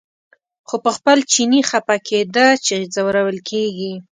[0.67, 3.93] خو په خپل چیني خپه کېده چې ځورول کېږي.